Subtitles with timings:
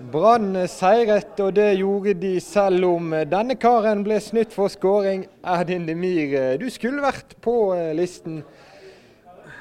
[0.00, 5.26] Brann seiret, og det gjorde de selv om denne karen ble snytt for skåring.
[5.44, 8.38] Erdin Demir, du skulle vært på eh, listen.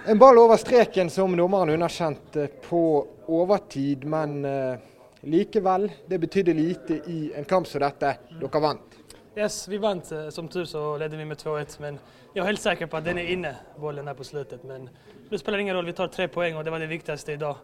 [0.08, 2.84] En ball over streken som dommeren underkjente på
[3.28, 4.80] overtid, men eh,
[5.28, 5.90] likevel.
[6.08, 8.16] Det betydde lite i en kamp som dette.
[8.40, 8.96] Dere vant.
[9.36, 10.08] Yes, vi vant.
[10.12, 11.76] Eh, som tur så ledde vi med 2-1.
[11.84, 12.00] Men
[12.32, 14.64] jeg er helt sikker på at den er inne, ballen her på slutten.
[14.64, 14.88] Men
[15.30, 17.60] det spiller ingen rolle, vi tar tre poeng, og det var det viktigste i dag.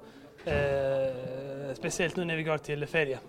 [0.45, 3.21] Eh, spesielt nå når vi går til ferie.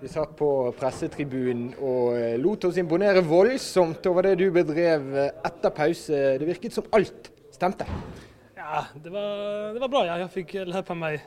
[0.00, 5.30] Vi satt på pressetribunen og eh, lot oss imponere voldsomt over det du bedrev eh,
[5.48, 6.18] etter pause.
[6.36, 7.86] Det virket som alt stemte.
[8.56, 10.02] Ja, det var, det var bra.
[10.08, 10.18] Ja.
[10.20, 10.52] Jeg fikk
[10.88, 11.24] på meg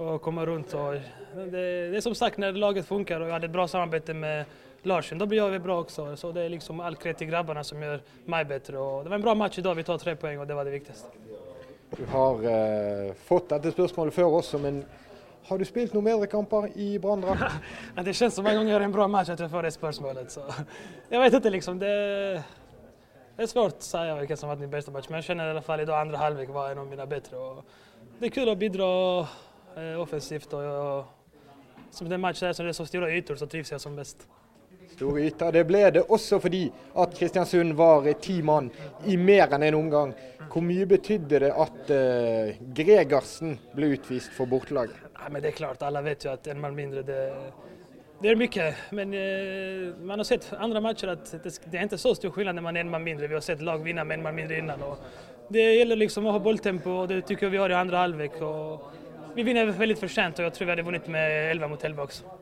[0.00, 0.72] å komme rundt.
[0.72, 4.56] Det, det, er som sagt, når laget funker og jeg hadde et bra samarbeid med
[4.88, 6.12] Larsen, da blir jeg bra også.
[6.16, 8.78] Så det er liksom all kred til grabbene som gjør meg bedre.
[8.78, 9.76] Og det var en bra match i dag.
[9.76, 11.12] Vi tar tre poeng, og det var det viktigste.
[11.92, 14.80] Du har eh, fått dette spørsmålet før også, men
[15.48, 17.58] har du spilt noen bedre kamper i Branndrakt?
[18.06, 20.32] det kjennes som en gang gjør en bra match etter jeg får det spørsmålet.
[20.34, 20.44] Så
[21.10, 21.78] jeg vet ikke, liksom.
[21.80, 21.92] Det,
[23.36, 25.50] det er svårt å si hvem som har vært min beste match, men jeg kjenner
[25.50, 27.40] i alle fall i dag andre halvlek var en av mine bedre.
[27.40, 28.88] Og det er kult å bidra
[29.24, 30.52] uh, offensivt.
[30.58, 33.80] og, og som det matchen er, så det er så store ytor, så trives jeg
[33.80, 34.28] som best.
[34.98, 35.52] Store yter.
[35.54, 36.64] Det ble det også fordi
[36.98, 38.66] at Kristiansund var ti mann
[39.06, 40.14] i mer enn en omgang.
[40.48, 44.98] Hvor mye betydde det at uh, Gregersen ble utvist for bortelaget?
[45.20, 47.20] Nei, men det er klart, alle vet jo at en mann mindre det,
[48.24, 48.68] det er mye.
[48.98, 52.56] Men uh, man har sett andre matcher at det, det er ikke så stor forskjell
[52.58, 53.30] når man er en mann mindre.
[53.30, 54.82] Vi har sett lag vinne med en mann mindre innan.
[55.48, 58.42] det gjelder liksom å ha bolltempo, og det syns jeg vi har i andre halvlek.
[59.38, 62.08] Vi vinner veldig for sent, og jeg tror vi hadde vunnet med 11 mot 11
[62.08, 62.34] også.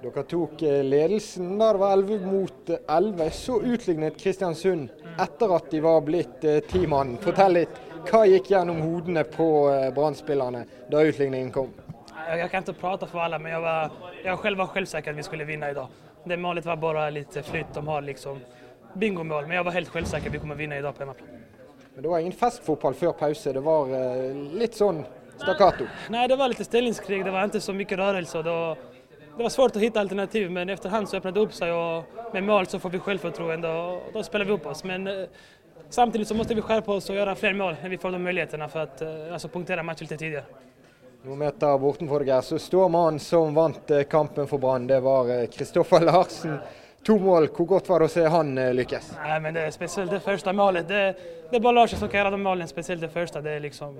[0.00, 3.30] Dere tok eh, ledelsen da det var 11 mot 11.
[3.30, 4.88] Så utlignet Kristiansund
[5.20, 7.18] etter at de var blitt eh, ti mann.
[7.20, 7.80] Fortell litt.
[8.08, 11.74] Hva gikk gjennom hodene på eh, Brann-spillerne da utligningen kom?
[12.30, 13.92] Jeg kan ikke prate for alle, men jeg var,
[14.24, 16.00] jeg selv var selvsikker at vi skulle vinne i dag.
[16.24, 17.74] Det målet var bare litt flytt.
[17.76, 18.40] De har liksom
[18.96, 21.44] bingomål, men jeg var helt selvsikker vi kommer vinne i dag på hjemmeplan.
[21.92, 23.52] Men det var ingen festfotball før pause.
[23.52, 23.92] Det var
[24.56, 25.02] litt sånn
[25.36, 25.84] stakkato?
[26.14, 27.20] Nei, det var litt stillingskrig.
[27.26, 28.44] Det var ikke så mye rørelse.
[28.46, 28.88] Det var
[29.40, 31.70] det var svårt å finne alternativ, men efterhand så öppnade det opp seg.
[31.72, 34.84] og med mål så får vi självförtroende og da spiller vi opp oss.
[34.84, 35.08] Men
[35.88, 38.68] samtidig så må vi skjerpe oss og gjøre flere mål enn vi får de mulighetene
[38.68, 38.84] for å
[39.32, 40.44] altså, punktere punktera matchen litt tidligere.
[41.24, 44.86] Noen meter bortenfor deg så står mannen som vant eh, kampen for Brann.
[44.86, 46.58] Det var Kristoffer Larsen.
[47.08, 47.48] To mål.
[47.56, 49.14] Hvor godt var det å se han lykkes?
[49.24, 50.84] Nei, men det er Spesielt det første målet.
[50.88, 51.04] Det,
[51.48, 53.40] det er bare Larsen som kan gjøre de målene, spesielt det første.
[53.40, 53.96] Det er liksom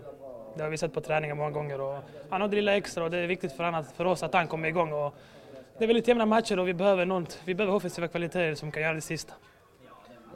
[0.61, 1.81] det har vi sett på treninger mange ganger.
[1.81, 4.49] og Han har drilla ekstra, og det er viktig for, han, for oss at han
[4.49, 4.91] kommer i gang.
[5.79, 8.85] Det er veldig jevne matcher, og vi behøver, noen, vi behøver offensive kvaliteter som kan
[8.85, 9.39] gjøre det siste.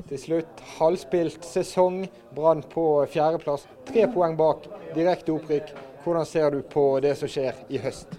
[0.08, 2.06] Til slutt, halvspilt sesong.
[2.32, 3.68] Brann på fjerdeplass.
[3.84, 4.64] Tre poeng bak,
[4.96, 5.74] direkte opprykk.
[6.06, 8.16] Hvordan ser du på det som skjer i høst?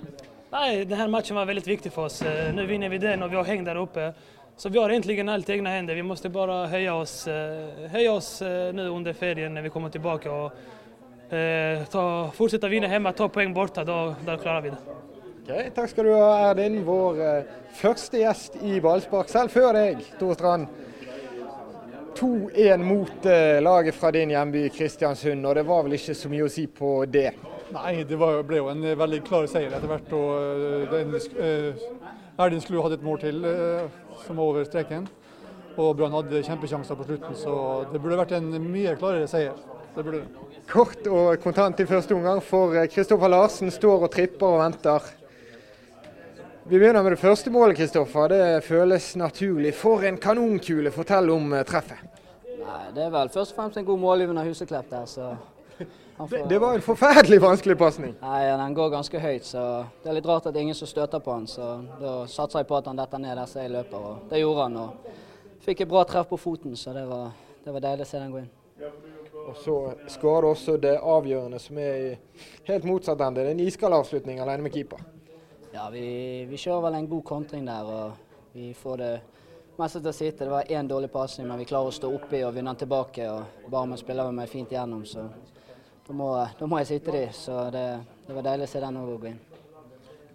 [0.54, 2.22] Nei, denne matchen var veldig viktig for oss.
[2.22, 4.12] Eh, nå vinner vi den, og vi har hengt der oppe.
[4.56, 5.98] Så vi har egentlig alt i egne hender.
[5.98, 9.90] Vi må bare høye oss, eh, høye oss eh, nå under ferien når vi kommer
[9.90, 10.30] tilbake.
[10.30, 10.75] og
[11.30, 12.06] eh, ta,
[12.36, 13.86] fortsette å vinne hjemme, ta poeng borte.
[13.88, 14.98] Da, da klarer vi det.
[15.46, 16.80] Okay, takk skal du ha, Erdin.
[16.86, 20.82] Vår eh, første gjest i ballspark, selv før deg, Tore Strand.
[22.16, 26.48] 2-1 mot eh, laget fra din hjemby Kristiansund, og det var vel ikke så mye
[26.48, 27.34] å si på det?
[27.76, 30.16] Nei, det var, ble jo en veldig klar seier etter hvert.
[30.16, 31.86] og eh, den, eh,
[32.40, 33.88] Erdin skulle jo hatt et mål til eh,
[34.24, 35.08] som var over streken.
[35.76, 37.56] Og Brann hadde kjempesjanser på slutten, så
[37.92, 39.58] det burde vært en mye klarere seier.
[40.72, 45.06] Kort og kontant i første omgang, for Kristoffer Larsen står og tripper og venter.
[46.68, 48.28] Vi begynner med det første målet, Kristoffer.
[48.28, 49.74] Det føles naturlig.
[49.74, 50.92] For en kanonkule.
[50.92, 52.02] Fortell om eh, treffet.
[52.58, 55.36] Nei, Det er vel først og fremst en god målgivende Huseklepp der, så
[56.18, 56.26] får...
[56.32, 58.16] det, det, var en forferdelig vanskelig pasning.
[58.22, 61.38] Nei, Den går ganske høyt, så det er litt rart at ingen som støter på
[61.38, 61.46] han.
[61.48, 61.70] Så
[62.02, 64.66] da satser jeg på at han detter ned der så jeg løper, og det gjorde
[64.66, 64.80] han.
[64.82, 67.30] Og fikk et bra treff på foten, så det var,
[67.64, 68.52] det var deilig å se den gå inn.
[69.46, 69.76] Og så
[70.10, 72.16] skårer også det avgjørende, som er
[72.66, 73.44] helt motsatt ende.
[73.44, 75.04] Det er en iskald avslutning alene med keeper.
[75.76, 77.86] Ja, vi, vi, kjører vel en god kontring der.
[77.86, 79.12] og Vi får det
[79.78, 80.48] meste til å sitte.
[80.48, 83.30] Det var én dårlig pasning, men vi klarer å stå oppi og vinne den tilbake.
[83.30, 85.28] og Barmen spiller meg fint gjennom, så
[86.08, 87.26] da må, da må jeg sitte de.
[87.36, 87.86] Så det,
[88.26, 89.42] det, var deilig å se den òg gå inn.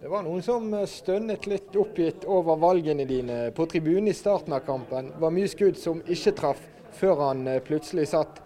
[0.01, 4.63] Det var noen som stønnet litt oppgitt over valgene dine på tribunen i starten av
[4.65, 5.11] kampen.
[5.11, 6.63] Det var mye skudd som ikke traff,
[6.95, 8.39] før han plutselig satt.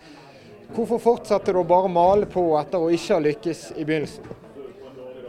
[0.73, 4.25] Hvorfor fortsatte du å bare male på etter å ikke ha lykkes i begynnelsen?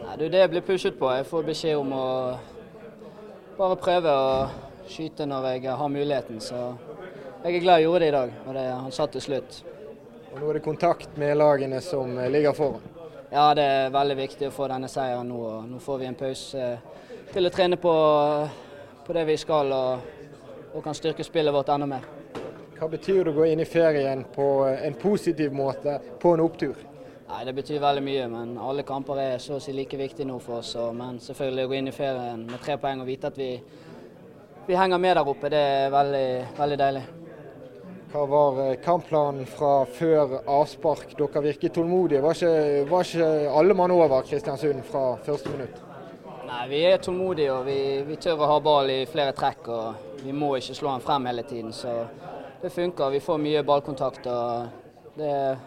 [0.07, 1.11] Nei, det er det jeg blir pushet på.
[1.13, 2.07] Jeg får beskjed om å
[3.57, 4.27] bare prøve å
[4.89, 6.41] skyte når jeg har muligheten.
[6.41, 6.57] Så
[7.43, 9.61] jeg er glad jeg gjorde det i dag, og det, han satt til slutt.
[10.33, 12.93] Og Nå er det kontakt med lagene som ligger foran?
[13.31, 15.39] Ja, det er veldig viktig å få denne seieren nå.
[15.43, 16.67] og Nå får vi en pause
[17.33, 17.95] til å trene på,
[19.05, 20.13] på det vi skal og,
[20.73, 22.16] og kan styrke spillet vårt enda mer.
[22.77, 26.77] Hva betyr det å gå inn i ferien på en positiv måte, på en opptur?
[27.27, 30.37] Nei, Det betyr veldig mye, men alle kamper er så å si like viktige nå
[30.39, 30.75] for oss.
[30.93, 33.49] Men selvfølgelig å gå inn i ferien med tre poeng og vite at vi,
[34.67, 36.29] vi henger med der oppe, det er veldig,
[36.59, 37.03] veldig deilig.
[38.13, 41.17] Hva var eh, kampplanen fra før avspark?
[41.17, 42.21] Dere virket tålmodige.
[42.23, 45.81] Var ikke, var ikke alle mann over Kristiansund fra første minutt?
[46.47, 49.67] Nei, Vi er tålmodige og vi, vi tør å ha ball i flere trekk.
[49.67, 51.73] og Vi må ikke slå den frem hele tiden.
[51.75, 51.99] Så
[52.61, 53.09] det funker.
[53.09, 54.27] Vi får mye ballkontakt.
[54.27, 54.67] og
[55.17, 55.57] Det er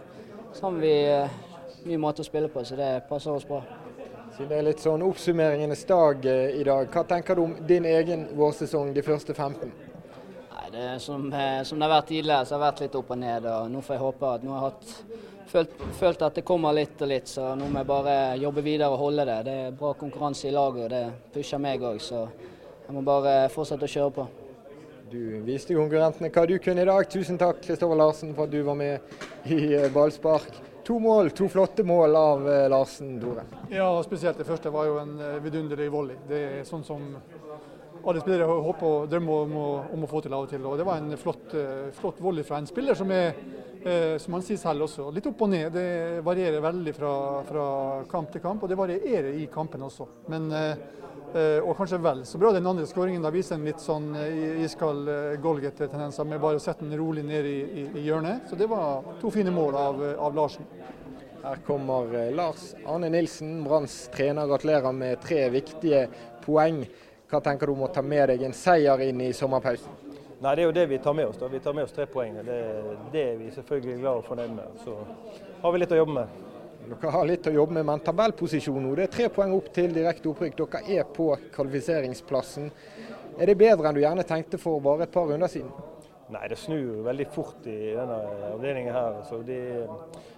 [0.57, 0.95] sånn vi
[1.87, 3.63] mye måter å spille på, så det passer oss bra.
[4.35, 7.87] Siden det er litt sånn oppsummeringenes dag eh, i dag, hva tenker du om din
[7.89, 9.73] egen vårsesong de første 15?
[10.53, 12.99] Nei, det er som, eh, som det har vært tidligere, så har det vært litt
[13.01, 13.49] opp og ned.
[13.51, 15.17] og Nå får jeg håpe at nå har jeg hatt,
[15.51, 18.93] følt, følt at det kommer litt og litt, så nå må jeg bare jobbe videre
[18.93, 19.41] og holde det.
[19.49, 22.29] Det er bra konkurranse i laget, og det pusher meg òg, så
[22.87, 24.29] jeg må bare fortsette å kjøre på.
[25.11, 27.07] Du viste konkurrentene hva du kunne i dag.
[27.11, 30.61] Tusen takk Kristoffer Larsen for at du var med i eh, ballspark.
[30.87, 33.45] To mål, to flotte mål av eh, Larsen, Tore.
[33.75, 36.19] Ja, spesielt det første var jo en eh, vidunderlig volley.
[36.31, 37.09] Det er sånn som
[38.01, 40.63] alle spillere håper og drømmer om, å- om å få til av og til.
[40.65, 41.53] Og det var en flott,
[41.99, 43.35] flott volley fra en spiller som er,
[44.23, 45.69] som han sier selv også, litt opp og ned.
[45.75, 47.11] Det varierer veldig fra,
[47.51, 47.67] fra
[48.09, 50.07] kamp til kamp, og det varierer i kampen også.
[50.33, 50.81] Men, eh,
[51.37, 53.27] og kanskje vel så bra den andre skåringen.
[53.33, 57.47] Viser en litt sånn eh, iskald golgete Golget-tendenser med bare å sette den rolig ned
[57.47, 58.49] i, i, i hjørnet.
[58.51, 60.67] Så det var to fine mål av, eh, av Larsen.
[61.43, 64.47] Her kommer eh, Lars Arne Nilsen, Branns trener.
[64.51, 66.07] Gratulerer med tre viktige
[66.45, 66.83] poeng.
[67.31, 69.99] Hva tenker du om å ta med deg en seier inn i sommerpausen?
[70.41, 71.37] Nei, Det er jo det vi tar med oss.
[71.39, 71.49] da.
[71.49, 72.41] Vi tar med oss tre poeng.
[72.45, 72.61] Det,
[73.13, 74.81] det er vi selvfølgelig glad og fornøyd med.
[74.85, 74.97] Så
[75.63, 76.50] har vi litt å jobbe med.
[76.81, 78.95] Dere har litt å jobbe med, men tabellposisjon nå.
[78.97, 80.57] Det er tre poeng opp til direkte opprykk.
[80.63, 82.71] Dere er på kvalifiseringsplassen.
[83.39, 85.71] Er det bedre enn du gjerne tenkte for bare et par runder siden?
[86.31, 88.19] Nei, det snur veldig fort i denne
[88.53, 89.21] avdelingen her.
[89.27, 89.59] Så de,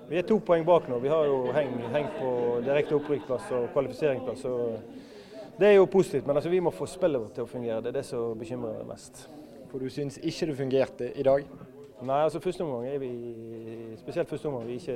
[0.08, 0.98] vi er to poeng bak nå.
[1.04, 2.30] Vi har jo hengt heng på
[2.64, 4.46] direkte opprykksplass og kvalifiseringsplass.
[4.48, 6.26] Og det er jo positivt.
[6.26, 7.82] Men altså, vi må få spillet vårt til å fungere.
[7.84, 9.26] Det er det som bekymrer mest.
[9.70, 11.44] For du syns ikke det fungerte i dag?
[12.02, 13.10] Nei, altså første omgang er vi
[14.00, 14.94] spesielt første omgang vi ikke,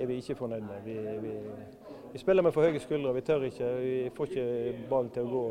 [0.00, 0.80] er vi ikke fornøyd med.
[0.84, 1.34] Vi, vi,
[2.12, 3.68] vi spiller med for høye skuldre, vi tør ikke.
[3.78, 4.46] Vi får ikke
[4.90, 5.42] ballen til å gå.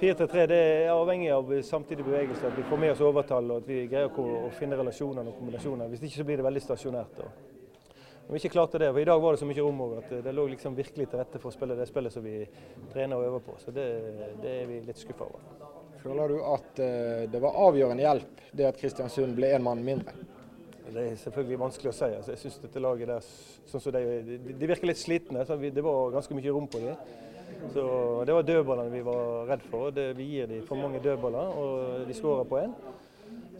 [0.00, 3.70] 4-3-3 det er avhengig av samtidig bevegelse, at vi får med oss overtall og at
[3.70, 5.92] vi greier å, finne relasjoner og kombinasjoner.
[5.92, 7.22] Hvis ikke så blir det veldig stasjonært.
[7.22, 7.46] Og,
[8.26, 10.10] når vi ikke klarte det, for I dag var det så mye rom over at
[10.24, 12.40] det lå liksom virkelig til rette for å spille det spillet som vi
[12.90, 13.56] trener og øver på.
[13.62, 13.86] Så det,
[14.42, 15.46] det er vi litt skuffa over.
[16.02, 20.14] Føler du at uh, det var avgjørende hjelp det at Kristiansund ble én mann mindre?
[20.90, 22.10] Det er selvfølgelig vanskelig å si.
[22.18, 23.26] Altså, jeg synes dette laget der,
[23.70, 25.44] sånn som de, de, de virker litt slitne.
[25.60, 26.96] Vi, det var ganske mye rom på dem.
[27.74, 27.84] Så
[28.26, 29.90] Det var dødballene vi var redd for.
[29.94, 32.74] Det, vi gir dem for mange dødballer, og de skårer på én.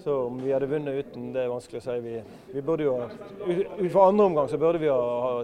[0.01, 1.97] Så om vi hadde vunnet uten, det er vanskelig å si.
[2.01, 2.17] Vi,
[2.55, 2.97] vi burde jo,
[3.45, 5.43] ut fra andre omgang så burde vi ha,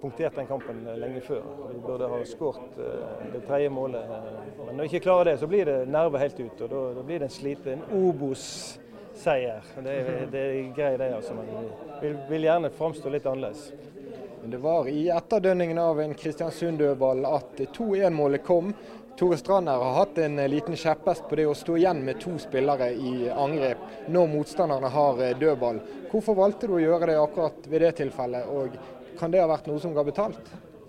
[0.00, 1.44] punktert den kampen lenge før.
[1.74, 2.78] Vi burde ha skåret
[3.34, 4.08] det tredje målet.
[4.64, 6.64] Men når vi ikke klarer det, så blir det nerver helt ut.
[6.64, 7.84] og Da, da blir det en sliten
[9.12, 9.62] Obos-seier.
[9.76, 11.14] Det, det er greit, det.
[11.14, 11.34] altså.
[11.34, 11.68] Men
[12.00, 13.72] vil, vil gjerne framstå litt annerledes.
[14.44, 18.72] Det var i etterdønningen av en Kristiansund-dødball at 2-1-målet kom.
[19.18, 22.88] Tore Strander har hatt en liten kjepphest på det å stå igjen med to spillere
[22.96, 25.78] i angrep når motstanderne har eh, dødball.
[26.10, 28.74] Hvorfor valgte du å gjøre det akkurat ved det tilfellet, og
[29.20, 30.40] kan det ha vært noe som ga betalt?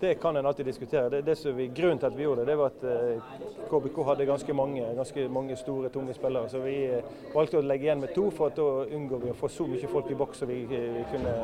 [0.03, 1.09] Det kan en alltid diskutere.
[1.09, 3.37] Det, det vi, grunnen til at vi gjorde det, det var at eh,
[3.69, 6.49] KBK hadde ganske mange, ganske mange store, tunge spillere.
[6.51, 9.37] Så vi eh, valgte å legge igjen med to, for at da unngår vi å
[9.39, 11.37] få så mye folk i boks som vi, eh, vi kunne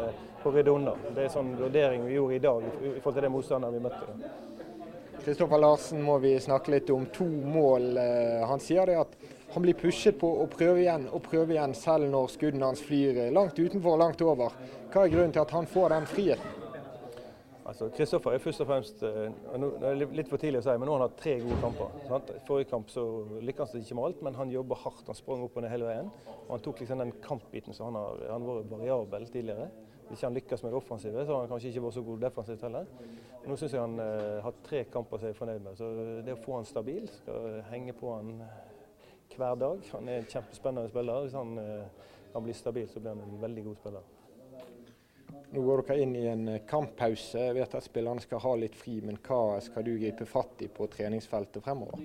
[0.43, 0.97] få rydde unna.
[1.15, 4.35] Det er sånn vurdering vi gjorde i dag i, forhold til det motstanderen vi møtte.
[5.23, 7.07] Kristoffer Larsen må vi snakke litt om.
[7.15, 7.89] To mål.
[8.03, 9.19] Eh, Han sier det at
[9.55, 13.23] han blir pushet på å prøve igjen og prøve igjen, selv når skuddene hans flyr
[13.29, 14.51] eh, langt utenfor og langt over.
[14.91, 16.58] Hva er grunnen til at han får den friheten?
[17.69, 19.27] Altså, Kristoffer er først og fremst eh,
[19.61, 21.57] nå er det litt for tidlig å si, men nå har han hatt tre gode
[21.61, 21.91] kamper.
[22.09, 22.31] Sant?
[22.47, 23.03] Forrige kamp så
[23.45, 25.05] lykkes det ikke med alt, men han jobber hardt.
[25.05, 26.09] Han sprang opp og ned hele veien.
[26.47, 29.69] Og han tok liksom den kampbiten som han har han vært variabel tidligere.
[30.09, 32.65] Hvis han lykkes med det offensive, så har han kanskje ikke vært så god defensivt
[32.65, 32.93] heller.
[33.45, 35.77] Nå syns jeg han eh, har tre kamper som jeg fornøyd med.
[35.77, 35.91] Så
[36.25, 38.31] det å få han stabil, skal henge på han
[39.35, 39.83] hver dag.
[39.93, 41.27] Han er en kjempespennende spiller.
[41.27, 44.15] Hvis han eh, kan bli stabil, så blir han en veldig god spiller.
[45.49, 47.41] Nå går dere inn i en eh, kamppause.
[47.41, 50.67] Jeg vet at spillerne skal ha litt fri, men hva skal du gripe fatt i
[50.69, 52.03] på treningsfeltet fremover?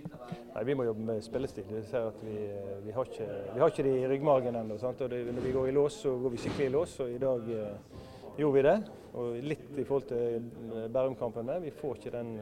[0.54, 1.66] Nei, Vi må jobbe med spillestil.
[1.68, 4.78] Vi at vi, har, ikke, vi har ikke det i ryggmargen ennå.
[4.80, 6.96] Når vi går i lås, så går vi skikkelig i lås.
[7.04, 8.78] Og i dag, eh, gjorde vi det.
[9.14, 11.52] Og litt i forhold til Bærum-kampen.
[11.62, 12.32] Vi får ikke den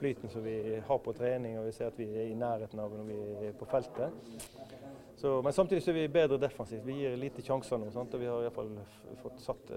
[0.00, 2.96] flyten som vi har på trening, og vi ser at vi er i nærheten av
[2.96, 4.50] når vi er på feltet.
[5.22, 6.82] Så, men samtidig så er vi bedre defensivt.
[6.82, 7.92] Vi gir lite sjanser nå.
[7.94, 8.14] Sant?
[8.14, 8.72] og Vi har i hvert fall
[9.22, 9.68] fått satt,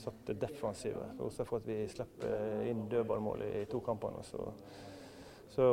[0.00, 1.10] satt det defensive.
[1.20, 4.16] Også for at vi slipper inn dødballmål i to kamper.
[4.16, 4.22] nå.
[4.24, 4.46] Så,
[5.52, 5.66] så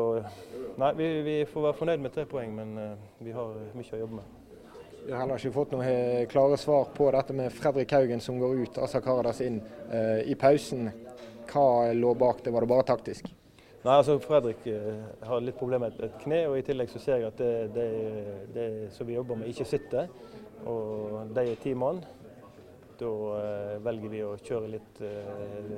[0.83, 2.75] nei, vi, vi, får være fornøyd med tre poeng, men
[3.23, 4.35] vi har mye å jobbe med.
[5.05, 8.65] Vi har heller ikke fått noen klare svar på dette med Fredrik Haugen som går
[8.65, 10.91] ut, Asa Karadas inn eh, i pausen.
[11.47, 13.31] Hva lå bak det, var det bare taktisk?
[13.85, 17.19] Nei, altså Fredrik eh, har litt problemer med et kne, og i tillegg så ser
[17.21, 17.89] jeg at det, det,
[18.55, 20.07] det som vi jobber med, ikke sitter.
[20.65, 21.99] Og de er ti mann.
[22.97, 25.75] Da eh, velger vi å kjøre litt eh,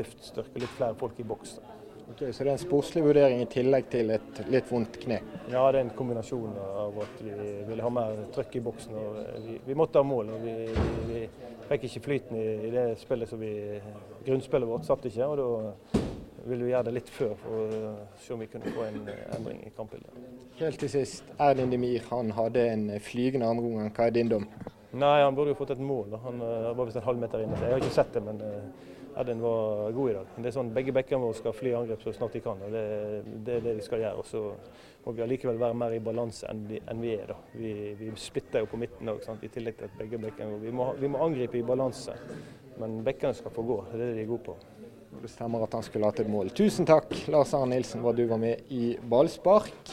[0.00, 1.60] luftstyrke, litt flere folk i boks.
[2.08, 5.20] Ok, Så det er en sportslig vurdering i tillegg til et litt vondt kne?
[5.52, 7.36] Ja, det er en kombinasjon av at vi
[7.68, 8.98] ville ha mer trøkk i boksen.
[8.98, 10.34] og Vi, vi måtte ha mål.
[10.34, 11.22] og Vi, vi, vi
[11.70, 13.54] fikk ikke flyten i, i, det spillet som vi
[14.26, 15.30] Grunnspillet vårt satt ikke.
[15.30, 16.07] og Da
[16.50, 18.98] ville vi gjøre det litt før for å se om vi kunne få en
[19.36, 20.18] endring i kampbildet.
[20.58, 23.92] Helt til sist, Erdin Demir han hadde en flygende andreomgang.
[23.94, 24.48] Hva er din dom?
[24.98, 26.16] Nei, Han burde jo fått et mål.
[26.24, 27.58] Han uh, var visst en halvmeter inne.
[27.60, 28.40] Jeg har ikke sett det, men
[29.18, 30.26] Erlend var god i dag.
[30.36, 32.60] Det er sånn Begge bekkene våre skal fly angrep så snart de kan.
[32.62, 32.82] og Det,
[33.46, 34.20] det er det de skal gjøre.
[34.22, 34.42] og Så
[35.04, 37.32] må vi allikevel være mer i balanse enn, enn, vi er.
[37.32, 37.38] da.
[37.58, 40.92] Vi, vi splitter jo på midten òg, i tillegg til at begge bekkene vi må,
[41.00, 42.14] vi må angripe i balanse.
[42.78, 43.80] Men bekkene skal få gå.
[43.90, 44.56] Det er det de er gode på.
[45.18, 46.52] Det stemmer at han skulle hatt et mål.
[46.54, 49.90] Tusen takk Lars Arne Nilsen for at du var med i ballspark.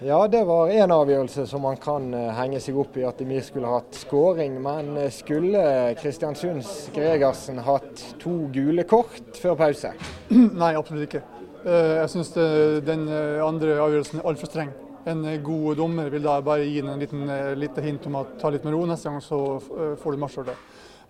[0.00, 3.42] Ja, det var én avgjørelse som man kan uh, henge seg opp i, at Emir
[3.44, 4.56] skulle hatt skåring.
[4.64, 5.60] Men uh, skulle
[6.00, 9.92] Kristiansunds Gregersen hatt to gule kort før pause?
[10.62, 11.20] Nei, absolutt ikke.
[11.66, 12.32] Uh, jeg syns
[12.88, 13.04] den
[13.44, 14.72] andre avgjørelsen er altfor streng.
[15.10, 17.28] En god dommer vil da bare gi en liten
[17.60, 19.60] lite hint om å ta litt med ro neste gang, så
[20.00, 20.56] får du marsjordre.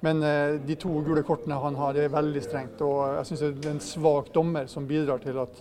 [0.01, 0.23] Men
[0.65, 2.81] de to gule kortene han har, er veldig strengt.
[2.81, 5.61] Og jeg syns det er en svak dommer som bidrar til at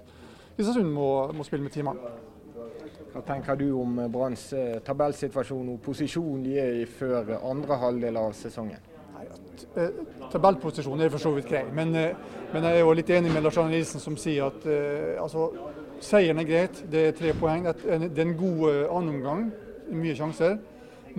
[0.59, 2.09] Kristiansund må, må spille med timene.
[3.13, 8.19] Hva tenker du om Branns eh, tabellsituasjon og posisjon de er i før andre halvdel
[8.19, 8.89] av sesongen?
[9.79, 10.01] Eh,
[10.33, 12.11] tabellposisjonen er for så vidt grei, men, eh,
[12.51, 14.67] men, jeg er jo litt enig med Lars Arne Nilsen som sier at
[15.23, 15.47] altså,
[16.03, 16.83] seieren er greit.
[16.91, 17.65] Det er tre poeng.
[17.65, 19.47] Det er en god annenomgang.
[19.95, 20.59] Mye sjanser.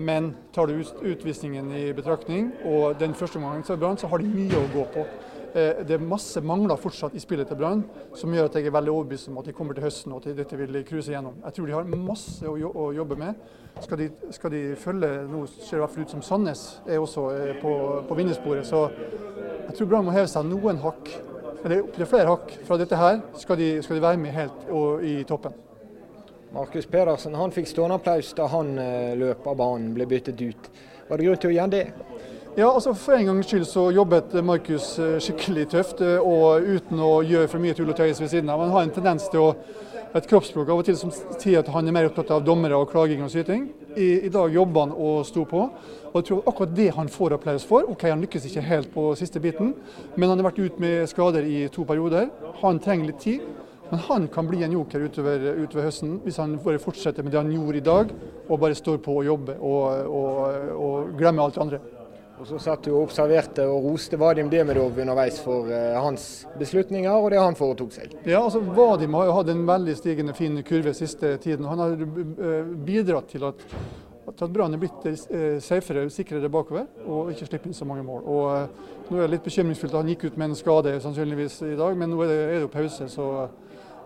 [0.01, 0.79] Men tar du
[1.11, 4.87] utvisningen i betraktning og den første omgangen til Brann, så har de mye å gå
[4.95, 5.05] på.
[5.51, 7.81] Eh, det er masse mangler fortsatt i spillet til Brann
[8.15, 10.37] som gjør at jeg er veldig overbevist om at de kommer til høsten og at
[10.37, 11.41] dette vil cruise gjennom.
[11.43, 13.41] Jeg tror de har masse å, jobbe med.
[13.83, 17.03] Skal de, skal de følge Nå ser det i hvert fall ut som Sandnes er
[17.03, 17.73] også eh, på,
[18.07, 18.67] på vinnersporet.
[18.67, 18.85] Så
[19.67, 21.11] jeg tror Brann må heve seg noen hakk,
[21.61, 24.71] Det er flere hakk fra dette her, skal de, skal de være med helt
[25.05, 25.53] i toppen.
[26.53, 30.71] Markus Pedersen han fikk stående applaus da han eh, løp av banen, ble byttet ut.
[31.07, 31.85] Var det grunn til å gjøre det?
[32.57, 36.99] Ja, altså For en gangs skyld så jobbet Markus eh, skikkelig tøft, eh, og uten
[36.99, 38.65] å gjøre for mye tull og tøys ved siden av.
[38.65, 39.53] Han har en tendens til å
[40.11, 42.89] et kroppsspråk av og til som sier at han er mer opptatt av dommere og
[42.91, 43.69] klaging og syting.
[43.95, 45.61] I, I, dag jobber han og sto på.
[46.11, 47.87] og jeg tror akkurat det han får applaus for.
[47.87, 49.73] Ok, Han lykkes ikke helt på siste biten,
[50.15, 52.27] men han har vært ute med skader i to perioder.
[52.59, 53.47] Han trenger litt tid.
[53.91, 57.41] Men han kan bli en joker utover, utover, høsten hvis han bare fortsetter med det
[57.41, 58.13] han gjorde i dag,
[58.47, 61.79] og bare står på og jobber og, og, og glemmer alt det andre.
[62.39, 67.11] Og Så satt du og observerte og roste Vadim Demidov underveis for uh, hans beslutninger
[67.11, 68.15] og det han foretok seg.
[68.23, 71.67] Ja, altså Vadim har jo hatt en veldig stigende fin kurve siste tiden.
[71.69, 73.61] Han har uh, bidratt til at,
[74.31, 78.23] at Brann er blitt uh, safere, sikrere bakover og ikke slipper inn så mange mål.
[78.23, 81.75] Og Nå er det litt bekymringsfullt at han gikk ut med en skade sannsynligvis i
[81.75, 83.09] dag, men nå er det, er det jo pause.
[83.11, 83.27] så...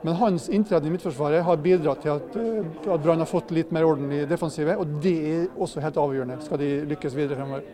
[0.03, 2.35] Men hans inntreden i Midtforsvaret har bidratt til at,
[2.83, 6.41] at Brann har fått litt mer orden i defensivet, og det er også helt avgjørende
[6.45, 7.65] skal de lykkes videre fremover.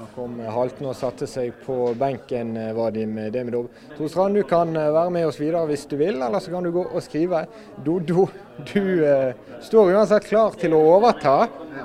[0.00, 3.66] Han kom haltende og satte seg på benken, eh, Vadim Demidov.
[3.98, 6.70] Torstrand, du kan eh, være med oss videre hvis du vil, eller så kan du
[6.72, 7.42] gå og skrive.
[7.84, 8.24] Dodo,
[8.72, 11.34] du uh, står uansett klar til å overta,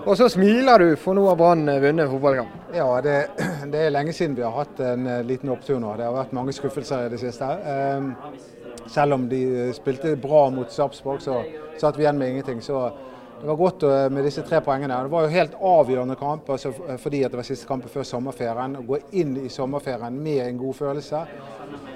[0.05, 2.55] og så smiler du, for nå har Brann vunnet fotballkamp.
[2.75, 3.17] Ja, det,
[3.73, 5.97] det, er lenge siden vi har hatt en liten opptur nå.
[5.99, 7.51] Det har vært mange skuffelser i det siste.
[7.67, 8.13] Um,
[8.91, 11.41] selv om de spilte bra mot Sarpsborg, så
[11.79, 12.61] satt vi igjen med ingenting.
[12.61, 12.91] så
[13.41, 14.95] det var godt eh, med disse tre poengene.
[15.03, 18.77] Det var jo helt avgjørende kamp altså, eh, fordi det var siste kampen før sommerferien.
[18.79, 21.25] Å gå inn i sommerferien med en god følelse.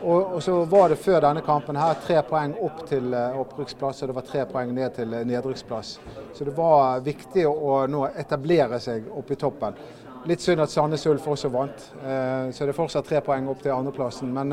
[0.03, 4.11] Og, og, så var det før denne kampen her tre poeng opp til opprykksplass, og
[4.11, 5.95] det var tre poeng ned til nedrykksplass.
[6.35, 9.79] Så det var viktig å, nå etablere seg oppe i toppen.
[10.27, 13.71] Litt synd at Sandnes Ulf også vant, så det er fortsatt tre poeng opp til
[13.71, 14.31] andreplassen.
[14.35, 14.51] Men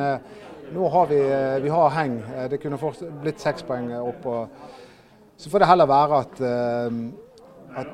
[0.74, 1.20] nå har vi,
[1.62, 2.18] vi har heng.
[2.50, 2.78] Det kunne
[3.22, 4.26] blitt seks poeng opp.
[5.36, 7.00] så får det heller være at uh,
[7.76, 7.88] at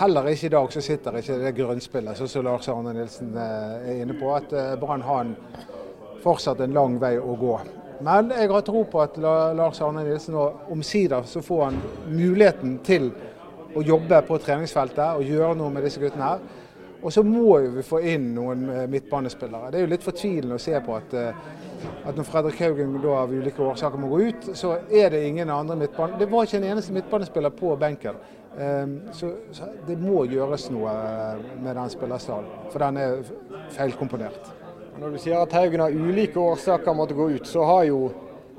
[0.00, 4.02] heller ikke i dag så sitter ikke det grunnspillet, sånn som Lars Arne Nilsen er
[4.02, 5.30] inne på, at Brann har
[6.22, 7.58] fortsatt en lang vei å gå.
[8.00, 10.38] Men jeg har tro på at Lars Arne Nilsen
[10.72, 13.10] omsider så får han muligheten til
[13.76, 16.40] å jobbe på treningsfeltet og gjøre noe med disse guttene her.
[17.00, 19.70] Og så må vi få inn noen eh, midtbanespillere.
[19.70, 21.38] Det er jo litt fortvilende å se på at, eh,
[22.04, 25.50] at når Fredrik Haugen da av ulike årsaker må gå ut, så er det ingen
[25.50, 26.18] andre midtbane...
[26.20, 28.18] Det var ikke en eneste midtbanespiller på benken.
[28.58, 33.20] Ehm, så, så det må gjøres noe eh, med den spillerstallen, for den er
[33.76, 34.50] feilkomponert.
[35.00, 38.10] Når du sier at Haugen av ulike årsaker måtte gå ut, så har jo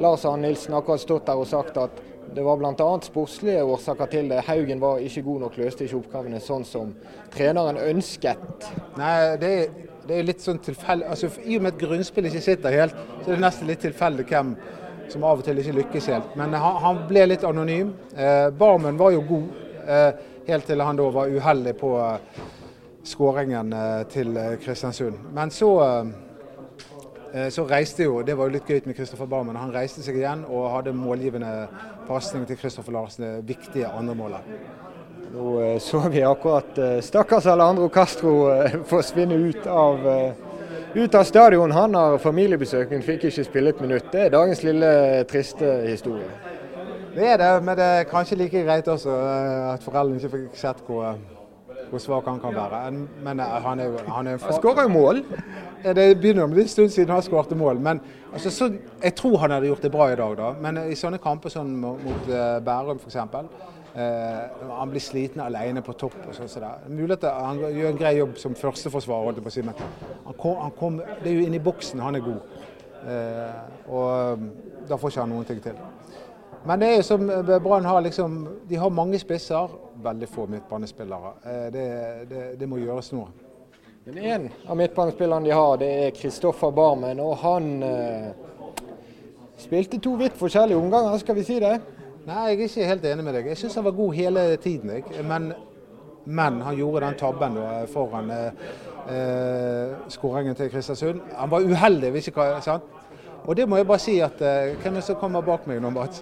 [0.01, 1.99] Lars Arne Nilsen akkurat stått der og sagt at
[2.31, 2.99] det var bl.a.
[3.03, 4.45] sportslige årsaker til det.
[4.47, 6.93] Haugen var ikke god nok, løste ikke oppgavene sånn som
[7.33, 8.69] treneren ønsket.
[8.95, 9.73] Nei, det er,
[10.07, 11.07] det er litt sånn tilfeldig.
[11.13, 14.25] Altså, I og med at grunnspillet ikke sitter helt, så er det nesten litt tilfeldig
[14.29, 14.55] hvem
[15.11, 16.33] som av og til ikke lykkes helt.
[16.39, 17.93] Men han, han ble litt anonym.
[18.15, 20.09] Eh, Barmen var jo god, eh,
[20.47, 22.41] helt til han da var uheldig på eh,
[23.11, 25.19] skåringen eh, til eh, Kristiansund.
[25.35, 26.11] Men så eh,
[27.31, 29.55] så reiste jo, Det var jo litt gøy med Kristoffer Barmen.
[29.55, 31.51] Han reiste seg igjen og hadde målgivende
[32.03, 34.49] pasning til Kristoffer Larsen, det viktige andremålet.
[35.33, 38.33] Nå eh, så vi akkurat eh, stakkars Alejandro Castro
[38.91, 40.07] forsvinne ut av,
[40.93, 41.71] ut av stadion.
[41.71, 44.11] Han har familiebesøk, men fikk ikke spille et minutt.
[44.11, 44.93] Det er dagens lille
[45.31, 46.31] triste historie.
[47.15, 49.11] Det er det, men det er kanskje like greit også
[49.73, 51.15] at foreldrene ikke fikk sett hvor
[51.91, 52.91] hvor svak han kan være.
[53.23, 55.23] Men eh, han er han er Han skårer jo mål.
[55.95, 57.79] Det begynner med en stund siden han skåret mål.
[57.79, 58.01] Men
[58.33, 58.71] altså, så,
[59.03, 60.51] jeg tror han hadde gjort det bra i dag, da.
[60.61, 63.17] Men i sånne kamper sånn mot uh, Bærum f.eks.
[63.91, 66.15] Uh, han blir sliten alene på topp.
[66.27, 69.75] og sånn så Mulig at Han gjør en grei jobb som førsteforsvarer, si, men
[70.25, 72.59] han kom, han kom, det er jo inni boksen han er god.
[73.01, 74.47] Uh, og
[74.87, 75.75] da får ikke han noen ting til.
[76.63, 77.23] Men det er jo som
[77.63, 79.69] Brann har liksom De har mange spisser,
[80.03, 81.33] veldig få midtbanespillere.
[81.45, 81.85] Eh, det,
[82.29, 83.31] det, det må gjøres noe.
[84.05, 87.19] Men en av midtbanespillerne de har, det er Kristoffer Barmen.
[87.21, 88.29] Og han eh,
[89.61, 91.75] spilte to vidt forskjellige omganger, skal vi si det?
[92.21, 93.47] Nei, jeg er ikke helt enig med deg.
[93.49, 94.91] Jeg syns han var god hele tiden.
[94.93, 95.23] Jeg.
[95.25, 95.51] Men,
[96.25, 97.57] men han gjorde den tabben
[97.89, 98.65] foran eh,
[99.09, 101.21] eh skåringen til Kristiansund.
[101.35, 102.83] Han var uheldig, hvis ikke sant?
[103.45, 105.81] Og det må jeg bare si at eh, Hvem er det som kommer bak meg
[105.81, 106.21] nå, Mats?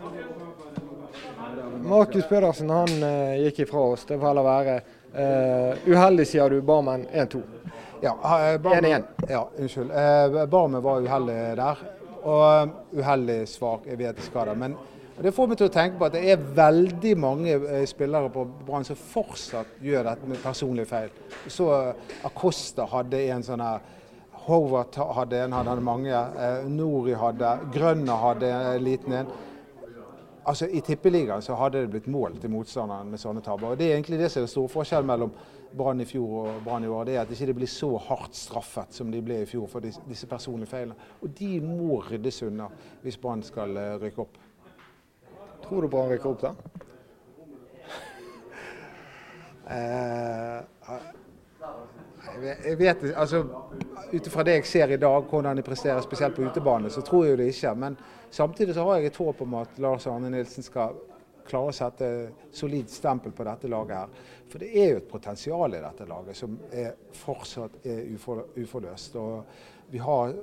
[1.84, 4.76] Markus Pedersen han eh, gikk ifra oss, det får heller være.
[5.14, 6.62] eh, uheldig, sier du.
[6.62, 7.42] Barmen 1-2.
[8.02, 8.16] Ja,
[8.56, 9.04] 1-1.
[9.28, 9.92] Ja, unnskyld.
[10.50, 11.84] Barmen var uheldig der.
[12.24, 14.78] Og uheldig svak, jeg vet ikke hva det er.
[15.20, 17.56] Men det får meg til å tenke på at det er veldig mange
[17.92, 21.10] spillere på Brann som fortsatt gjør dette med personlige feil.
[21.52, 21.66] Så
[22.24, 23.82] Acosta hadde en sånn her
[24.46, 26.16] Howard hadde en, han hadde mange.
[26.16, 29.36] Eh, Nori hadde, Grønner hadde en liten en.
[30.48, 33.74] Altså I Tippeligaen så hadde det blitt mål til motstanderen med sånne tabber.
[33.74, 35.36] Og Det er egentlig det som er den store forskjellen mellom
[35.76, 37.12] Brann i fjor og Brann i år.
[37.12, 39.84] Det er at det ikke blir så hardt straffet som de ble i fjor for
[39.84, 41.12] disse personlige feilene.
[41.20, 42.72] Og de må ryddes unna
[43.04, 44.46] hvis Brann skal eh, rykke opp.
[45.70, 46.54] Tror du Brann rykker opp, da?
[49.76, 50.64] eh,
[52.40, 53.44] jeg vet altså
[54.10, 57.28] Ut ifra det jeg ser i dag, hvordan de presterer spesielt på utebane, så tror
[57.28, 57.76] jeg det ikke.
[57.78, 57.98] Men
[58.32, 60.98] samtidig så har jeg et håp om at Lars Arne Nilsen skal
[61.46, 62.10] klare å sette
[62.54, 64.26] solid stempel på dette laget her.
[64.50, 69.20] For det er jo et potensial i dette laget som er fortsatt er uforløst.
[69.22, 70.34] Og vi har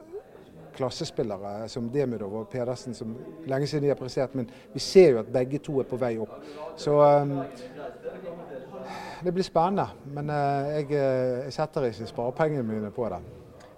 [0.76, 3.14] klassespillere som Demidov og Pedersen som
[3.48, 6.14] lenge siden de har prestert, men vi ser jo at begge to er på vei
[6.22, 6.36] opp.
[6.76, 7.38] Så um,
[9.24, 9.88] det blir spennende.
[10.12, 13.20] Men uh, jeg, eh, jeg setter ikke sparepengene mine på det.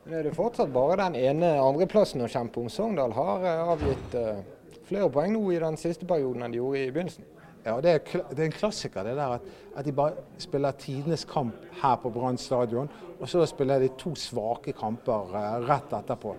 [0.04, 2.70] Men er det fortsatt bare den ene andreplassen å kjempe om?
[2.72, 6.92] Sogndal har avgitt avgitt flere poeng nå i den siste perioden enn de gjorde i
[6.92, 7.26] begynnelsen.
[7.64, 11.24] Ja, det er, det er en klassiker det der at, at, de bare spiller tidenes
[11.28, 16.36] kamp her på Brann stadion, og så spiller de to svake kamper uh, rett etterpå.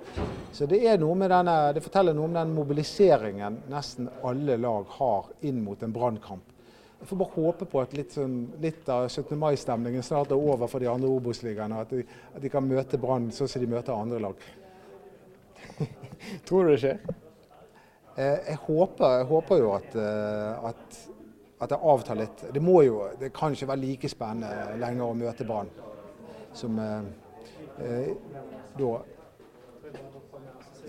[0.55, 5.83] Så det, denne, det forteller noe om den mobiliseringen nesten alle lag har inn mot
[5.83, 6.55] en Brann-kamp.
[6.99, 9.37] Jeg får bare håpe på at litt, sånn, litt av 17.
[9.39, 11.85] mai-stemningen snart er over for de andre Obos-ligaene.
[11.85, 11.93] At,
[12.33, 14.43] at, de kan møte Brann sånn som de møter andre lag.
[16.47, 16.99] Tror du det skjer?
[18.19, 20.97] Eh, jeg, håper, jeg, håper, jo at, eh, at,
[21.61, 22.41] at, det avtar litt.
[22.53, 25.71] Det, må jo, det kan ikke være like spennende lenger å møte Brann
[26.59, 27.07] som eh,
[27.85, 28.11] eh,
[28.75, 28.91] da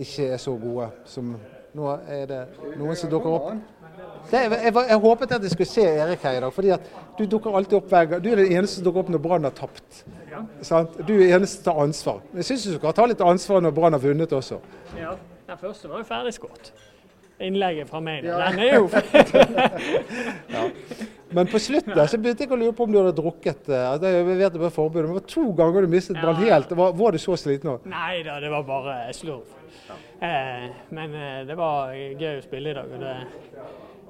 [0.01, 1.35] ikke er så gode som
[1.77, 2.41] nå er det
[2.81, 3.51] noen som dukker opp.
[4.31, 6.53] Det, jeg, jeg, jeg, håpet at jeg skulle se Erik her i dag.
[6.53, 6.75] fordi
[7.19, 8.25] Du dukker alltid opp hver gang.
[8.25, 10.05] Du er den eneste som dukker opp når Brann har tapt.
[10.31, 10.43] Ja.
[10.99, 12.23] Du er den eneste som tar ansvar.
[12.33, 14.59] Men jeg syns du skal ta litt ansvar når Brann har vunnet også.
[14.99, 15.15] Ja,
[15.47, 16.73] Den første var jo ferdigskåret.
[17.41, 18.25] Innlegget fra meg.
[18.25, 18.39] Ja.
[18.51, 18.89] Den er jo
[20.57, 20.65] ja.
[21.31, 23.69] Men på slutten der så begynte jeg å lure på om du hadde drukket.
[23.71, 26.25] eh, altså, Jeg vet det var forbudet, men det var to ganger du mistet Ja.
[26.27, 26.73] ballen helt.
[26.77, 27.87] Var, var du så sliten òg?
[27.87, 29.47] Nei da, det var bare slurv.
[30.21, 32.91] Eh, men eh, det var gøy å spille i dag.
[32.93, 33.15] og det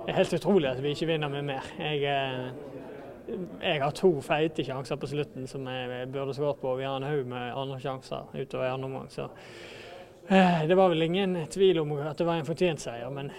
[0.09, 1.69] er helt utrolig at vi ikke vinner med mer.
[1.79, 6.73] Jeg, eh, jeg har to feite sjanser på slutten som jeg burde skåret på.
[6.81, 9.11] Vi har en haug med andre sjanser utover i andre omgang.
[10.28, 13.11] Eh, det var vel ingen tvil om at det var en fortjent seier.
[13.11, 13.30] Men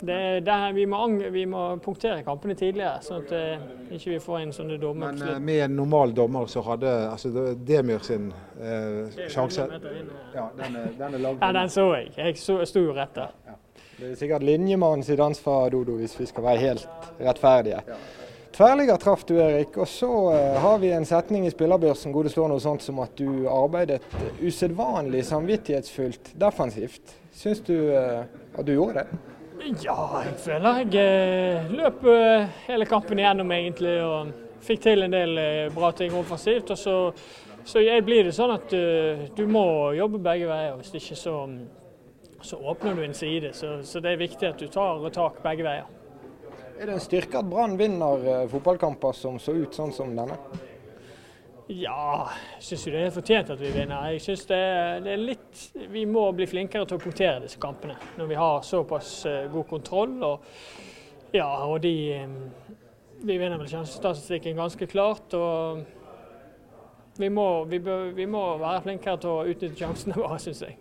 [0.00, 3.62] det, det, vi, må, vi må punktere kampene tidligere, sånn at eh,
[3.96, 7.32] ikke vi får inn sånne dommer Men eh, med en normal dommer så hadde altså,
[7.66, 8.28] Demir sin
[8.60, 9.64] eh, sjanse
[10.34, 11.16] Ja, den den.
[11.40, 12.12] Ja, den så jeg.
[12.16, 13.32] Jeg så- sto jo rett der.
[13.96, 16.88] Det er sikkert linjemannens dans fra Dodo, hvis vi skal være helt
[17.20, 17.80] rettferdige.
[18.56, 19.76] Tverrligger traff du, Erik.
[19.76, 23.02] Og så eh, har vi en setning i spillerbørsen hvor det står noe sånt som
[23.04, 24.00] at du arbeidet
[24.40, 27.12] usedvanlig samvittighetsfullt defensivt.
[27.36, 28.22] Syns du eh,
[28.56, 29.18] at du gjorde det?
[29.84, 32.06] Ja, jeg føler jeg eh, løp
[32.64, 34.32] hele kampen igjennom egentlig og
[34.64, 35.36] fikk til en del
[35.76, 36.72] bra ting offensivt.
[36.72, 36.96] Og så,
[37.66, 39.66] så blir det sånn at eh, du må
[39.98, 40.80] jobbe begge veier.
[40.80, 41.36] Hvis ikke så,
[42.40, 43.52] så åpner du en side.
[43.52, 45.92] Så, så det er viktig at du tar tak begge veier.
[46.76, 50.36] Er det en styrke at Brann vinner eh, fotballkamper som så ut sånn som denne?
[51.72, 54.10] Ja, jeg syns det er fortjent at vi vinner.
[54.12, 54.60] Jeg synes det,
[55.02, 58.60] det er litt Vi må bli flinkere til å punktere disse kampene når vi har
[58.66, 60.14] såpass eh, god kontroll.
[60.28, 60.44] Og,
[61.34, 62.38] ja, og de eh,
[63.24, 65.34] Vi vinner vel sjansestatistikken ganske klart.
[65.34, 65.84] og
[67.16, 70.76] vi må, vi, bør, vi må være flinkere til å utnytte sjansene våre, syns jeg.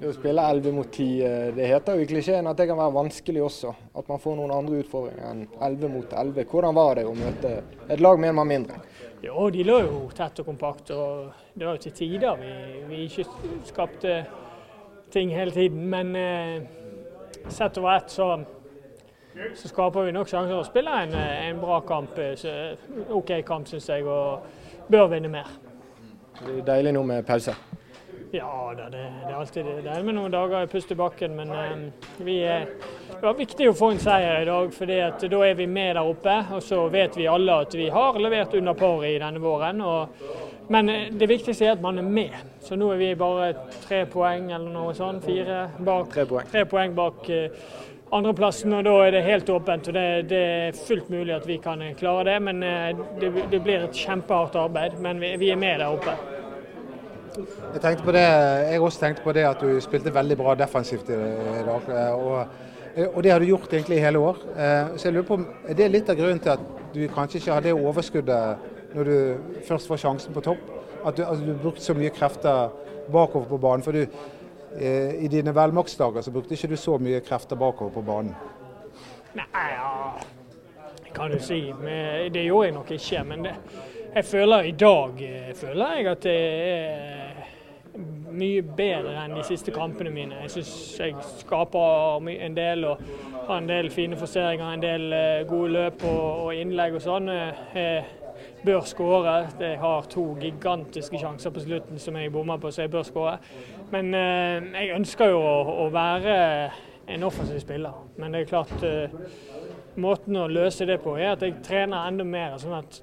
[0.00, 2.78] Det å spille 11 mot 10, eh, det heter jo i klisjeen at det kan
[2.80, 3.74] være vanskelig også.
[4.00, 6.44] At man får noen andre utfordringer enn 11 mot 11.
[6.50, 7.52] Hvordan var det å møte
[7.88, 8.80] et lag med en mann mindre?
[9.22, 12.54] Jo, de lå jo tett og kompakt, og det var jo til tider vi,
[12.88, 13.26] vi ikke
[13.68, 14.16] skapte
[15.12, 15.84] ting hele tiden.
[15.92, 16.62] Men eh,
[17.48, 18.30] sett over ett så,
[19.54, 22.18] så skaper vi nok sjanser å spille en, eh, en bra kamp.
[22.18, 22.56] eh, Så,
[23.14, 25.52] OK kamp, syns jeg, og bør vinne mer.
[26.40, 27.54] Det er deilig nå med pause.
[28.32, 29.72] Ja da, det, det er alltid det.
[29.84, 31.82] Det er med noen dager i pust i bakken, men eh,
[32.24, 32.62] vi er,
[33.10, 36.08] det var viktig å få en seier i dag, for da er vi med der
[36.08, 36.38] oppe.
[36.56, 39.84] Og så vet vi alle at vi har levert under par i denne våren.
[39.84, 40.24] Og,
[40.72, 42.40] men eh, det viktigste er at man er med.
[42.64, 43.52] Så nå er vi bare
[43.84, 45.28] tre poeng eller noe sånt.
[45.28, 46.48] fire bak, Tre poeng.
[46.56, 47.62] tre poeng bak eh,
[48.16, 49.92] andreplassen, og da er det helt åpent.
[49.92, 53.60] og det, det er fullt mulig at vi kan klare det, men eh, det, det
[53.60, 54.96] blir et kjempehardt arbeid.
[55.04, 56.16] Men vi, vi er med der oppe.
[57.36, 58.22] Jeg tenkte på det,
[58.72, 61.16] jeg også tenkte på det at du spilte veldig bra defensivt i
[61.64, 61.88] dag.
[61.88, 62.46] eh, Og,
[63.14, 64.36] og det har du gjort egentlig i hele år.
[64.56, 66.60] Eh, Så jeg lurer på, Er det litt av grunnen til at
[66.94, 68.56] du kanskje ikke har det overskuddet
[68.94, 69.36] når du
[69.68, 70.58] først får sjansen på topp?
[71.06, 72.68] At du, altså, brukte så mye krefter
[73.12, 73.82] bakover på banen.
[73.82, 74.06] For du,
[74.76, 78.36] eh, i dine velmaktsdager så brukte ikke du så mye krefter bakover på banen.
[79.34, 80.12] Nei, ja
[81.14, 81.72] kan du si.
[81.80, 83.24] Men det gjorde jeg nok ikke.
[83.24, 83.54] Men det,
[84.14, 87.28] jeg føler i dag eh, føler jeg at det er
[88.32, 90.38] mye bedre enn de siste kampene mine.
[90.44, 93.02] Jeg syns jeg skaper en del og
[93.46, 97.30] har en del fine forseringer, en del eh, gode løp og, innlegg og sånn.
[97.32, 98.18] Eh,
[98.62, 99.34] Jeg bør skåre.
[99.60, 103.36] Jeg har to gigantiske sjanser på slutten som jeg bommer på, så jeg bør skåre.
[103.90, 106.36] Men jeg ønsker jo å, være
[107.06, 107.92] en offensiv spiller.
[108.16, 108.86] Men det er klart
[109.94, 112.54] Måten å løse det på er at jeg trener enda mer.
[112.58, 113.02] sånn at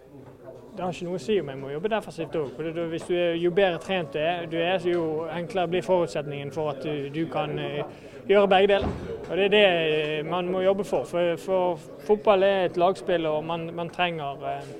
[0.79, 2.59] det har ikke noe å si om jeg må jobbe òg.
[2.87, 4.13] Hvis du er, jo bedre trent
[4.47, 7.81] du er, jo enklere blir forutsetningen for at du, du kan eh,
[8.29, 8.93] gjøre begge deler.
[9.25, 11.03] Og Det er det eh, man må jobbe for.
[11.03, 14.71] For, for fotball er et lagspill, og man, man trenger eh,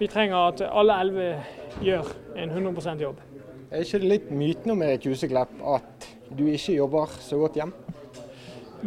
[0.00, 1.28] Vi trenger at alle elleve
[1.84, 2.08] gjør
[2.40, 3.20] en 100% jobb.
[3.70, 7.76] Er ikke det litt myten om Erik Huseklepp at du ikke jobber så godt hjem?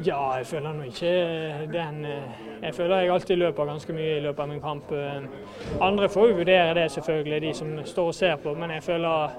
[0.02, 1.14] Ja, jeg føler nå ikke
[1.78, 2.02] den
[2.62, 4.92] Jeg føler jeg alltid løper ganske mye i løpet av en kamp.
[4.92, 8.54] Eh, Andre får jo vurdere det, selvfølgelig, de som står og ser på.
[8.54, 9.36] Men jeg føler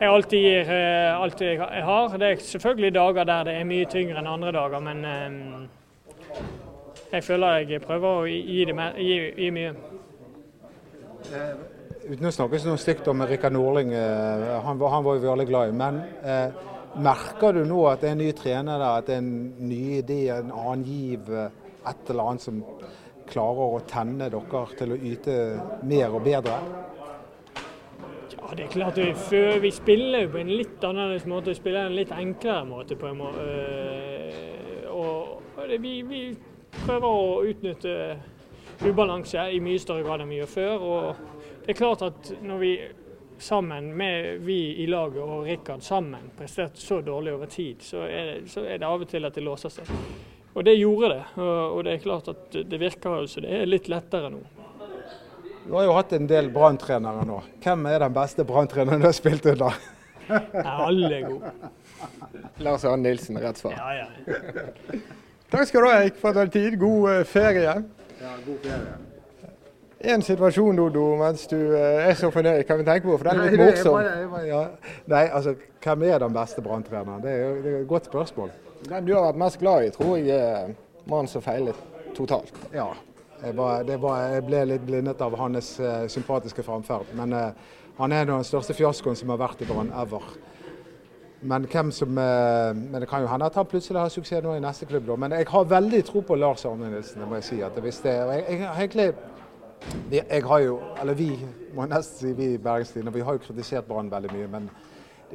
[0.00, 2.16] jeg alltid gir eh, alt jeg har.
[2.20, 5.30] Det er selvfølgelig dager der det er mye tyngre enn andre dager, men eh,
[7.12, 9.72] jeg føler jeg prøver å gi, mer, gi, gi mye.
[12.06, 15.46] Uten å snakke noe stygt om Rikard Norling, eh, han, han var jo vi alle
[15.48, 15.76] glad i.
[15.80, 16.64] Men eh,
[17.02, 19.80] merker du nå at det er en ny trener der, at det er en ny
[20.02, 22.60] idé, en annen giv, eh, et eller annet som
[23.26, 25.36] klarer å tenne dere til å yte
[25.82, 26.58] mer og bedre?
[28.36, 31.50] Ja, det er klart vi, vi spiller jo på en litt annerledes måte.
[31.50, 32.96] Vi spiller en litt enklere måte.
[32.96, 33.46] på en måte.
[33.46, 36.20] Eh, Og det, vi, vi
[36.84, 37.96] prøver å utnytte
[38.86, 40.86] ubalanse i mye større grad enn vi gjør før.
[40.86, 42.72] og det er klart at når vi
[43.38, 48.46] sammen, med vi i laget og Rikard sammen, presterte så dårlig over tid, så er,
[48.46, 49.90] så er det av og til at det låser seg.
[50.56, 51.22] Og det gjorde det.
[51.44, 54.38] Og det er klart at det virker jo så det er litt lettere nå.
[55.66, 57.40] Du har jo hatt en del branntrenere nå.
[57.64, 59.74] Hvem er den beste branntreneren du har spilt under?
[60.30, 61.50] Ja, alle er gode.
[62.64, 63.74] Lars Arne Nilsen, rett svar.
[63.76, 65.00] Ja, ja.
[65.52, 66.78] Takk skal du ha, Erik, for at du hadde tid.
[66.80, 67.74] God eh, ferie.
[68.22, 68.96] Ja, god ferie.
[70.06, 73.42] En situasjon, Dodo, mens du eh, er så fornøyd, kan vi tenke på, for den
[73.44, 73.94] er litt Nei, morsom.
[73.98, 74.62] bare- bare- ja.
[75.14, 77.22] Nei, altså, hvem er den beste branntreneren?
[77.24, 78.50] Det, det er et godt spørsmål.
[78.84, 80.74] Den du har vært mest glad i, tror jeg er
[81.08, 81.78] mannen som feilet
[82.16, 82.52] totalt.
[82.74, 82.90] Ja.
[83.42, 87.10] Jeg, bare, var, jeg ble litt blindet av hans uh, sympatiske framferd.
[87.18, 90.24] Men uh, han er den største fiaskoen som har vært i Brann ever.
[91.46, 94.64] Men som uh, Men det kan jo hende at han plutselig har suksess nå i
[94.64, 95.06] neste klubb.
[95.06, 95.16] Da.
[95.16, 97.60] Men jeg har veldig tro på Lars Arne Nilsen, det må jeg si.
[97.60, 99.12] At hvis det, jeg, jeg, egentlig
[100.10, 101.30] jeg har jo, eller Vi
[101.74, 104.48] må nesten si vi i Bergenstien, og vi har jo kritisert Brann veldig mye.
[104.48, 104.70] Men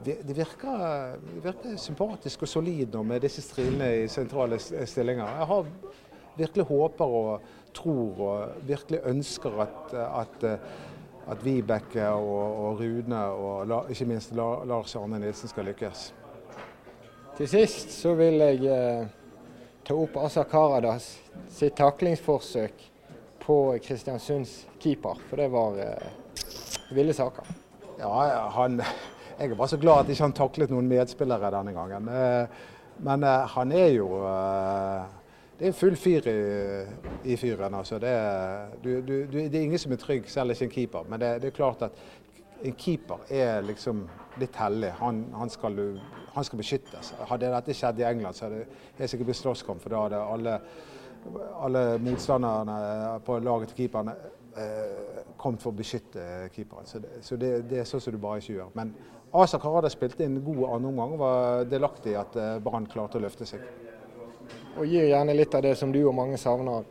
[0.06, 5.28] det virker, det virker sympatisk og solid nå med disse strilene i sentrale stillinger.
[5.42, 5.68] Jeg har
[6.38, 10.46] virkelig håper og tror og virkelig ønsker at, at,
[11.28, 16.14] at Vibeke og, og Rune og ikke minst Lars Arne Nilsen skal lykkes.
[17.38, 19.06] Til sist så vil jeg eh,
[19.88, 21.14] ta opp Asa Karadas
[21.52, 22.84] sitt taklingsforsøk
[23.42, 26.12] på Kristiansunds keeper, for det var eh,
[26.92, 27.48] ville saker.
[28.02, 28.12] Ja,
[28.56, 28.82] han,
[29.42, 32.08] jeg er bare så glad at ikke han taklet noen medspillere denne gangen.
[32.08, 32.62] Eh,
[33.02, 35.06] Men eh, han er jo eh,
[35.60, 36.42] Det er full fyr i,
[37.24, 37.74] i fyren.
[37.74, 38.00] Altså.
[38.00, 38.12] Det,
[38.84, 41.04] det er ingen som er trygg, selv ikke en keeper.
[41.10, 41.92] Men det, det er klart at
[42.64, 44.08] en keeper er liksom
[44.42, 44.90] litt hellig.
[45.00, 45.78] Han, han, skal,
[46.34, 47.14] han skal beskyttes.
[47.30, 48.66] Hadde dette skjedd i England, så hadde
[48.98, 49.82] det sikkert blitt slåsskamp.
[49.84, 50.58] For da hadde alle,
[51.62, 54.18] alle motstanderne på laget til keeperne
[55.38, 56.90] kommet for å beskytte keeperen.
[56.90, 58.74] Så, det, så det, det er sånn som du bare ikke gjør.
[58.78, 58.94] Men
[59.32, 63.24] Asa Karada spilte en god andreomgang og var delaktig i at eh, Brann klarte å
[63.24, 63.64] løfte seg.
[64.76, 66.84] Og gir gjerne litt av det som du og mange savner.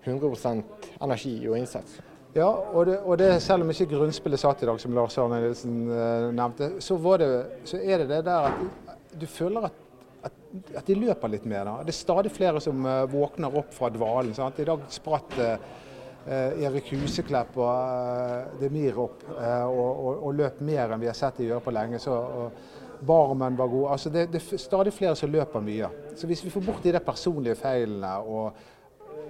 [0.00, 1.98] 100% energi og innsats.
[2.32, 5.42] Ja, og, det, og det, selv om ikke grunnspillet satt i dag, som Lars Arne
[5.42, 7.30] Nilsen eh, nevnte, så, var det,
[7.68, 9.80] så er det det der at du føler at,
[10.28, 10.36] at,
[10.78, 11.66] at de løper litt mer.
[11.66, 11.74] Da.
[11.84, 14.32] Det er stadig flere som eh, våkner opp fra dvalen.
[14.38, 14.62] Sant?
[14.62, 15.36] I dag spratt
[16.28, 21.16] Erik Huseklepp og eh, Demir opp eh, og, og, og løp mer enn vi har
[21.16, 22.00] sett de gjøre på lenge.
[22.02, 23.86] Så, og Barmen var god.
[23.94, 25.88] Altså det, det er stadig flere som løper mye.
[26.16, 28.52] Så hvis vi får bort de der personlige feilene og,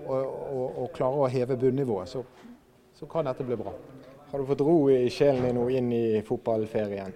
[0.07, 2.24] og, og, og klarer å heve bunnivået, så,
[2.98, 3.74] så kan dette bli bra.
[4.31, 7.14] Har du fått ro i sjelen din nå inn i fotballferien?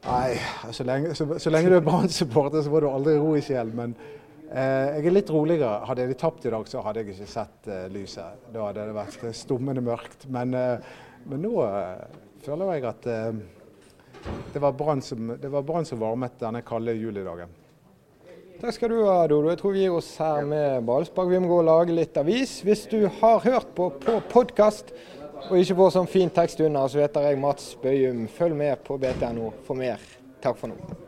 [0.00, 0.38] Nei,
[0.72, 3.74] så lenge, så, så lenge du er Brann-supporter, så får du aldri ro i sjelen.
[3.76, 4.19] Men eh,
[4.50, 5.84] jeg er litt roligere.
[5.86, 8.48] Hadde jeg tapt i dag, så hadde jeg ikke sett eh, lyset.
[8.50, 10.26] Da hadde det vært stummende mørkt.
[10.32, 10.92] Men, eh,
[11.30, 12.02] men nå eh,
[12.42, 13.40] føler jeg at eh,
[14.52, 15.36] det var Brann som,
[15.86, 17.52] som varmet denne kalde julidagen.
[18.60, 19.48] Takk skal du ha, Dodo.
[19.48, 21.30] Jeg tror vi gir oss her med ballspark.
[21.30, 22.58] Vi må gå og lage litt avis.
[22.66, 24.92] Hvis du har hørt på på podkast
[25.46, 28.26] og ikke får sånn fin tekst under, så heter jeg Mats Bøyum.
[28.28, 30.02] Følg med på BTNO for mer.
[30.44, 31.06] Takk for nå.